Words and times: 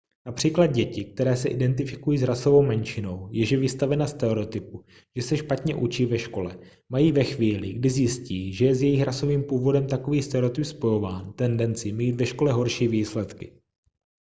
například 0.25 0.67
děti 0.67 1.03
které 1.05 1.35
se 1.35 1.49
identifikují 1.49 2.17
s 2.17 2.23
rasovou 2.23 2.63
menšinou 2.63 3.27
jež 3.31 3.51
je 3.51 3.57
vystavena 3.57 4.07
stereotypu 4.07 4.85
že 5.15 5.21
se 5.21 5.37
špatně 5.37 5.75
učí 5.75 6.05
ve 6.05 6.19
škole 6.19 6.59
mají 6.89 7.11
ve 7.11 7.23
chvíli 7.23 7.73
kdy 7.73 7.89
zjistí 7.89 8.53
že 8.53 8.65
je 8.65 8.75
s 8.75 8.81
jejich 8.83 9.03
rasovým 9.03 9.43
původem 9.43 9.87
takový 9.87 10.23
stereotyp 10.23 10.65
spojován 10.65 11.33
tendenci 11.33 11.91
mít 11.91 12.15
ve 12.15 12.25
škole 12.25 12.51
horší 12.51 12.87
výsledky 12.87 13.51